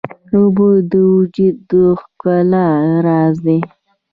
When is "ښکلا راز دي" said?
1.99-3.59